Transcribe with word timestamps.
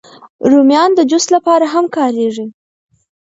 رومیان 0.51 0.89
د 0.95 0.99
جوس 1.09 1.25
لپاره 1.35 1.65
هم 1.73 1.85
کارېږي 1.97 2.45